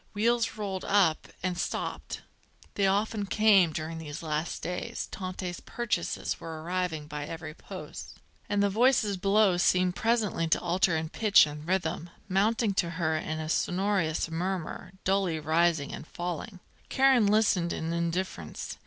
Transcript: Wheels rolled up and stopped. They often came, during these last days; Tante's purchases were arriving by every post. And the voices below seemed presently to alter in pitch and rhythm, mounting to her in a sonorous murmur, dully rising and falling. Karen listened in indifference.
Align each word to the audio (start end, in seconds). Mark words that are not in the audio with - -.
Wheels 0.13 0.57
rolled 0.57 0.83
up 0.83 1.27
and 1.43 1.55
stopped. 1.55 2.23
They 2.73 2.87
often 2.87 3.27
came, 3.27 3.71
during 3.71 3.99
these 3.99 4.23
last 4.23 4.63
days; 4.63 5.07
Tante's 5.11 5.59
purchases 5.59 6.39
were 6.39 6.63
arriving 6.63 7.05
by 7.05 7.25
every 7.27 7.53
post. 7.53 8.15
And 8.49 8.63
the 8.63 8.69
voices 8.71 9.15
below 9.15 9.57
seemed 9.57 9.95
presently 9.95 10.47
to 10.47 10.59
alter 10.59 10.97
in 10.97 11.09
pitch 11.09 11.45
and 11.45 11.67
rhythm, 11.67 12.09
mounting 12.27 12.73
to 12.81 12.89
her 12.97 13.15
in 13.15 13.39
a 13.39 13.47
sonorous 13.47 14.27
murmur, 14.31 14.93
dully 15.03 15.39
rising 15.39 15.93
and 15.93 16.07
falling. 16.07 16.61
Karen 16.89 17.27
listened 17.27 17.71
in 17.71 17.93
indifference. 17.93 18.79